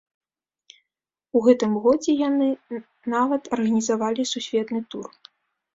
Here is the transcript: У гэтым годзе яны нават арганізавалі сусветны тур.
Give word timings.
У 1.39 1.43
гэтым 1.47 1.71
годзе 1.83 2.11
яны 2.27 2.49
нават 3.15 3.43
арганізавалі 3.59 4.31
сусветны 4.33 4.81
тур. 4.95 5.07